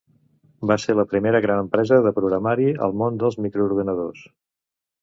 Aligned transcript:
Va 0.71 0.77
ser 0.83 0.95
la 0.99 1.05
primera 1.11 1.41
gran 1.45 1.61
empresa 1.65 2.01
de 2.09 2.15
programari 2.17 2.67
al 2.87 2.99
món 3.03 3.21
dels 3.25 3.41
microordinadors. 3.49 4.27